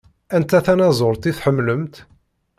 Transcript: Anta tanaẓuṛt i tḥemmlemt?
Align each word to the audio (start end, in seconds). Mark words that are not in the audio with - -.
Anta 0.35 0.59
tanaẓuṛt 0.65 1.29
i 1.29 1.31
tḥemmlemt? 1.37 1.95